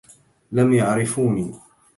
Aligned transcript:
لم 0.51 0.73
يعرفوني 0.73 1.55